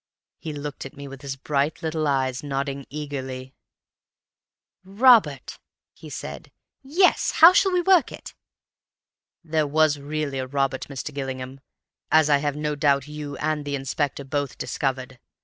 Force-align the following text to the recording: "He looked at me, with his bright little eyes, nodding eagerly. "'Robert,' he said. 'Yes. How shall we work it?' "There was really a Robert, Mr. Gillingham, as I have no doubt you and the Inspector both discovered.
"He 0.39 0.51
looked 0.51 0.83
at 0.83 0.95
me, 0.97 1.07
with 1.07 1.21
his 1.21 1.35
bright 1.35 1.83
little 1.83 2.07
eyes, 2.07 2.41
nodding 2.41 2.87
eagerly. 2.89 3.53
"'Robert,' 4.83 5.59
he 5.93 6.09
said. 6.09 6.51
'Yes. 6.81 7.29
How 7.33 7.53
shall 7.53 7.71
we 7.71 7.81
work 7.81 8.11
it?' 8.11 8.33
"There 9.43 9.67
was 9.67 9.99
really 9.99 10.39
a 10.39 10.47
Robert, 10.47 10.87
Mr. 10.89 11.13
Gillingham, 11.13 11.59
as 12.11 12.31
I 12.31 12.37
have 12.39 12.55
no 12.55 12.73
doubt 12.73 13.07
you 13.07 13.37
and 13.37 13.63
the 13.63 13.75
Inspector 13.75 14.23
both 14.23 14.57
discovered. 14.57 15.19